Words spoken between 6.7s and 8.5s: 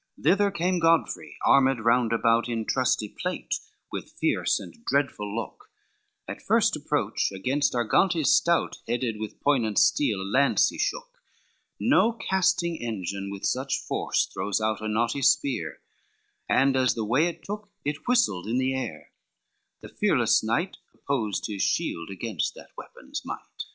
approach against Argantes